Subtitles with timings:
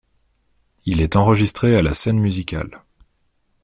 [0.87, 2.81] Il est enregistré à La Seine Musicale.